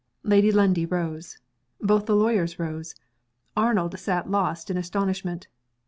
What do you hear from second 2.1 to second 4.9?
lawyers rose. Arnold sat lost in